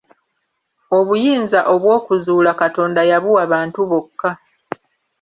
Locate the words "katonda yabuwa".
2.61-3.43